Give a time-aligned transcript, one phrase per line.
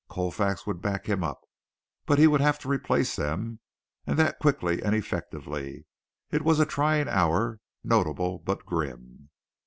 [0.09, 1.45] Colfax would back him up,
[2.07, 3.59] but he would have to replace them.
[4.07, 5.85] And that quickly and effectively.
[6.31, 9.29] It was a trying hour, notable but grim.